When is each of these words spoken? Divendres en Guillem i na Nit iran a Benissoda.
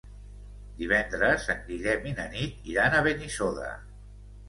Divendres 0.79 1.45
en 1.55 1.63
Guillem 1.69 2.09
i 2.15 2.17
na 2.23 2.27
Nit 2.35 2.69
iran 2.75 2.99
a 3.03 3.07
Benissoda. 3.13 3.73